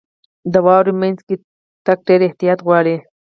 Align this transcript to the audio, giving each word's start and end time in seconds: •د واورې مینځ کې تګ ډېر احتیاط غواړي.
•د 0.53 0.55
واورې 0.65 0.93
مینځ 0.99 1.19
کې 1.27 1.35
تګ 1.85 1.97
ډېر 2.07 2.19
احتیاط 2.27 2.59
غواړي. 2.67 2.95